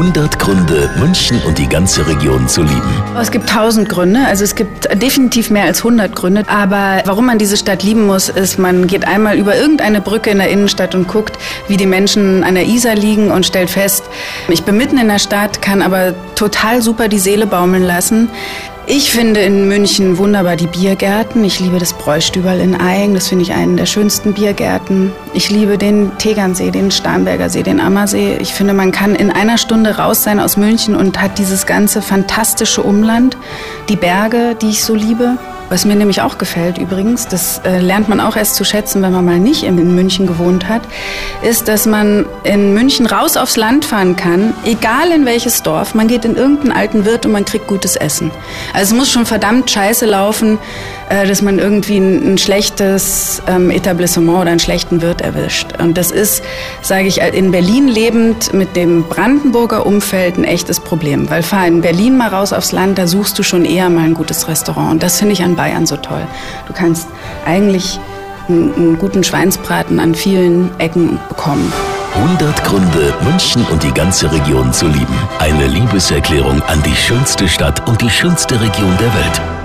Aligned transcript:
100 0.00 0.38
Gründe, 0.38 0.88
München 0.98 1.42
und 1.46 1.58
die 1.58 1.68
ganze 1.68 2.06
Region 2.06 2.48
zu 2.48 2.62
lieben. 2.62 3.02
Es 3.20 3.30
gibt 3.30 3.50
tausend 3.50 3.90
Gründe, 3.90 4.20
also 4.24 4.44
es 4.44 4.54
gibt 4.54 4.88
definitiv 4.94 5.50
mehr 5.50 5.64
als 5.64 5.80
100 5.80 6.16
Gründe. 6.16 6.44
Aber 6.48 7.02
warum 7.04 7.26
man 7.26 7.36
diese 7.36 7.58
Stadt 7.58 7.82
lieben 7.82 8.06
muss, 8.06 8.30
ist, 8.30 8.58
man 8.58 8.86
geht 8.86 9.06
einmal 9.06 9.36
über 9.36 9.54
irgendeine 9.54 10.00
Brücke 10.00 10.30
in 10.30 10.38
der 10.38 10.48
Innenstadt 10.48 10.94
und 10.94 11.06
guckt, 11.06 11.36
wie 11.68 11.76
die 11.76 11.84
Menschen 11.84 12.44
an 12.44 12.54
der 12.54 12.64
Isar 12.64 12.94
liegen 12.94 13.30
und 13.30 13.44
stellt 13.44 13.68
fest, 13.68 14.04
ich 14.48 14.62
bin 14.62 14.78
mitten 14.78 14.96
in 14.96 15.08
der 15.08 15.18
Stadt, 15.18 15.60
kann 15.60 15.82
aber 15.82 16.14
total 16.34 16.80
super 16.80 17.08
die 17.08 17.18
Seele 17.18 17.46
baumeln 17.46 17.82
lassen. 17.82 18.30
Ich 18.92 19.12
finde 19.12 19.38
in 19.38 19.68
München 19.68 20.18
wunderbar 20.18 20.56
die 20.56 20.66
Biergärten. 20.66 21.44
Ich 21.44 21.60
liebe 21.60 21.78
das 21.78 21.92
Bräustüberl 21.92 22.58
in 22.58 22.74
Eigen. 22.74 23.14
Das 23.14 23.28
finde 23.28 23.44
ich 23.44 23.52
einen 23.52 23.76
der 23.76 23.86
schönsten 23.86 24.32
Biergärten. 24.32 25.12
Ich 25.32 25.48
liebe 25.48 25.78
den 25.78 26.18
Tegernsee, 26.18 26.72
den 26.72 26.90
Starnberger 26.90 27.48
See, 27.50 27.62
den 27.62 27.78
Ammersee. 27.78 28.38
Ich 28.40 28.52
finde, 28.52 28.74
man 28.74 28.90
kann 28.90 29.14
in 29.14 29.30
einer 29.30 29.58
Stunde 29.58 29.96
raus 29.96 30.24
sein 30.24 30.40
aus 30.40 30.56
München 30.56 30.96
und 30.96 31.22
hat 31.22 31.38
dieses 31.38 31.66
ganze 31.66 32.02
fantastische 32.02 32.82
Umland. 32.82 33.36
Die 33.88 33.94
Berge, 33.94 34.56
die 34.60 34.70
ich 34.70 34.82
so 34.82 34.96
liebe. 34.96 35.38
Was 35.70 35.84
mir 35.84 35.94
nämlich 35.94 36.20
auch 36.20 36.36
gefällt 36.36 36.78
übrigens, 36.78 37.28
das 37.28 37.60
äh, 37.64 37.78
lernt 37.78 38.08
man 38.08 38.18
auch 38.18 38.34
erst 38.34 38.56
zu 38.56 38.64
schätzen, 38.64 39.02
wenn 39.02 39.12
man 39.12 39.24
mal 39.24 39.38
nicht 39.38 39.62
in 39.62 39.94
München 39.94 40.26
gewohnt 40.26 40.68
hat, 40.68 40.82
ist, 41.42 41.68
dass 41.68 41.86
man 41.86 42.26
in 42.42 42.74
München 42.74 43.06
raus 43.06 43.36
aufs 43.36 43.56
Land 43.56 43.84
fahren 43.84 44.16
kann, 44.16 44.52
egal 44.64 45.12
in 45.12 45.26
welches 45.26 45.62
Dorf. 45.62 45.94
Man 45.94 46.08
geht 46.08 46.24
in 46.24 46.34
irgendeinen 46.34 46.72
alten 46.72 47.04
Wirt 47.04 47.24
und 47.24 47.30
man 47.30 47.44
kriegt 47.44 47.68
gutes 47.68 47.94
Essen. 47.94 48.32
Also 48.74 48.94
es 48.94 48.98
muss 48.98 49.12
schon 49.12 49.26
verdammt 49.26 49.70
scheiße 49.70 50.06
laufen, 50.06 50.58
dass 51.10 51.42
man 51.42 51.58
irgendwie 51.58 51.98
ein, 51.98 52.34
ein 52.34 52.38
schlechtes 52.38 53.42
ähm, 53.48 53.70
Etablissement 53.70 54.38
oder 54.38 54.50
einen 54.50 54.60
schlechten 54.60 55.02
Wirt 55.02 55.20
erwischt. 55.20 55.66
Und 55.80 55.98
das 55.98 56.12
ist, 56.12 56.42
sage 56.82 57.08
ich, 57.08 57.20
in 57.20 57.50
Berlin 57.50 57.88
lebend 57.88 58.54
mit 58.54 58.76
dem 58.76 59.02
Brandenburger 59.02 59.86
Umfeld 59.86 60.38
ein 60.38 60.44
echtes 60.44 60.78
Problem. 60.78 61.28
Weil 61.28 61.42
fahr 61.42 61.66
in 61.66 61.80
Berlin 61.80 62.16
mal 62.16 62.28
raus 62.28 62.52
aufs 62.52 62.70
Land, 62.70 62.98
da 62.98 63.08
suchst 63.08 63.38
du 63.38 63.42
schon 63.42 63.64
eher 63.64 63.90
mal 63.90 64.04
ein 64.04 64.14
gutes 64.14 64.46
Restaurant. 64.46 64.92
Und 64.92 65.02
das 65.02 65.18
finde 65.18 65.32
ich 65.32 65.42
an 65.42 65.56
Bayern 65.56 65.84
so 65.84 65.96
toll. 65.96 66.26
Du 66.68 66.72
kannst 66.72 67.08
eigentlich 67.44 67.98
einen, 68.48 68.74
einen 68.74 68.98
guten 68.98 69.24
Schweinsbraten 69.24 69.98
an 69.98 70.14
vielen 70.14 70.70
Ecken 70.78 71.18
bekommen. 71.28 71.72
100 72.14 72.64
Gründe, 72.64 73.14
München 73.22 73.64
und 73.70 73.82
die 73.82 73.92
ganze 73.92 74.30
Region 74.30 74.72
zu 74.72 74.86
lieben. 74.86 75.14
Eine 75.38 75.66
Liebeserklärung 75.66 76.62
an 76.62 76.82
die 76.84 76.96
schönste 76.96 77.48
Stadt 77.48 77.88
und 77.88 78.00
die 78.00 78.10
schönste 78.10 78.60
Region 78.60 78.96
der 78.98 79.14
Welt. 79.14 79.59